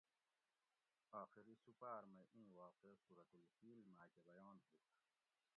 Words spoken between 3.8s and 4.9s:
ماۤکہ بیان ہُوت